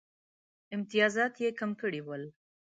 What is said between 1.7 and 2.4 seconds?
کړي ول.